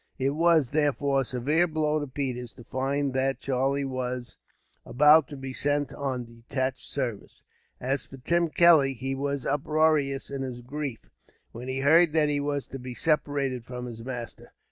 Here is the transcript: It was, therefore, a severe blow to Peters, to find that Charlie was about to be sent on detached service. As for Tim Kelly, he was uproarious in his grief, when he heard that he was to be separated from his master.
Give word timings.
It 0.17 0.31
was, 0.31 0.71
therefore, 0.71 1.21
a 1.21 1.25
severe 1.25 1.67
blow 1.67 1.99
to 1.99 2.07
Peters, 2.07 2.55
to 2.55 2.63
find 2.63 3.13
that 3.13 3.39
Charlie 3.39 3.85
was 3.85 4.35
about 4.83 5.27
to 5.27 5.37
be 5.37 5.53
sent 5.53 5.93
on 5.93 6.25
detached 6.25 6.87
service. 6.89 7.43
As 7.79 8.07
for 8.07 8.17
Tim 8.17 8.49
Kelly, 8.49 8.95
he 8.95 9.13
was 9.13 9.45
uproarious 9.45 10.31
in 10.31 10.41
his 10.41 10.61
grief, 10.61 11.11
when 11.51 11.67
he 11.67 11.81
heard 11.81 12.13
that 12.13 12.29
he 12.29 12.39
was 12.39 12.67
to 12.69 12.79
be 12.79 12.95
separated 12.95 13.63
from 13.63 13.85
his 13.85 14.03
master. 14.03 14.51